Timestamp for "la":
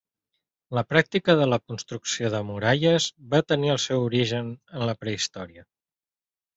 0.77-0.83, 1.49-1.59, 4.93-5.01